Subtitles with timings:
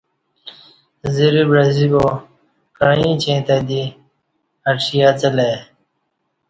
[1.15, 2.05] زرہ بعزی با
[2.77, 3.83] کعیں اچین تہ دی
[4.69, 5.55] اڄی اڅہ لای